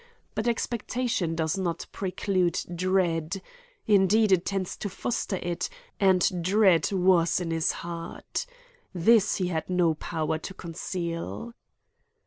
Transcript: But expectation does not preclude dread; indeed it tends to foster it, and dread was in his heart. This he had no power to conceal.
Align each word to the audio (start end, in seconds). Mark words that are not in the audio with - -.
But 0.33 0.47
expectation 0.47 1.35
does 1.35 1.59
not 1.59 1.85
preclude 1.91 2.59
dread; 2.73 3.39
indeed 3.85 4.31
it 4.31 4.45
tends 4.45 4.75
to 4.77 4.89
foster 4.89 5.35
it, 5.35 5.69
and 5.99 6.43
dread 6.43 6.91
was 6.91 7.39
in 7.39 7.51
his 7.51 7.71
heart. 7.71 8.47
This 8.95 9.35
he 9.35 9.49
had 9.49 9.69
no 9.69 9.93
power 9.93 10.39
to 10.39 10.53
conceal. 10.55 11.53